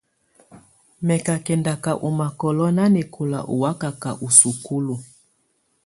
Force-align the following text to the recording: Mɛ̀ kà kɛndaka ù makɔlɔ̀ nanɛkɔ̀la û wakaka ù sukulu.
Mɛ̀ 1.05 1.17
kà 1.25 1.35
kɛndaka 1.45 1.91
ù 2.07 2.09
makɔlɔ̀ 2.19 2.69
nanɛkɔ̀la 2.77 3.39
û 3.53 3.55
wakaka 3.61 4.11
ù 4.25 4.27
sukulu. 4.39 4.95